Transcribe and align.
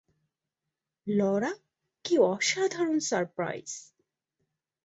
Laura, 1.07 1.51
কি 2.05 2.13
অসাধারণ 2.31 2.97
surprise! 2.99 3.67